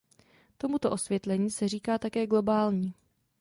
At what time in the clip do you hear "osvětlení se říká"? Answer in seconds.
0.91-1.99